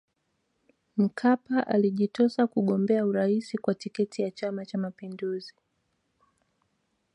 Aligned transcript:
Mkapa 0.97 1.67
alijitosa 1.67 2.47
kugombea 2.47 3.05
urais 3.05 3.55
kwa 3.61 3.73
tiketi 3.75 4.21
ya 4.21 4.31
Chama 4.31 4.65
Cha 4.65 4.77
Mapinduzi 4.77 5.53